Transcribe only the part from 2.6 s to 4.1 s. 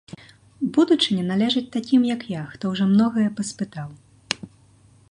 ўжо многае паспытаў.